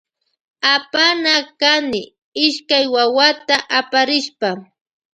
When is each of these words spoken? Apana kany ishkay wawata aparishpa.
Apana 0.73 1.33
kany 1.59 1.95
ishkay 2.45 2.85
wawata 2.93 3.55
aparishpa. 3.79 4.49